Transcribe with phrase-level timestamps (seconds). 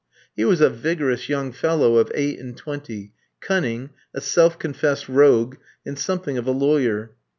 [0.35, 5.57] He was a vigorous young fellow of eight and twenty, cunning, a self confessed rogue,
[5.85, 7.11] and something of a lawyer.